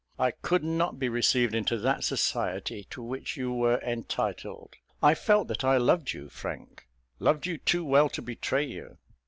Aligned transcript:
I 0.17 0.31
could 0.31 0.63
not 0.63 0.97
be 0.97 1.09
received 1.09 1.53
into 1.53 1.77
that 1.77 2.03
society 2.03 2.87
to 2.89 3.03
which 3.03 3.37
you 3.37 3.53
were 3.53 3.79
entitled. 3.83 4.73
I 4.99 5.13
felt 5.13 5.47
that 5.49 5.63
I 5.63 5.77
loved 5.77 6.11
you, 6.13 6.27
Frank; 6.27 6.87
loved 7.19 7.45
you 7.45 7.59
too 7.59 7.85
well 7.85 8.09
to 8.09 8.21
betray 8.23 8.65
you. 8.65 8.97